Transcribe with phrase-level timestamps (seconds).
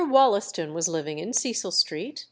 [0.09, 2.19] Wollaston was living in Cecil Street (No.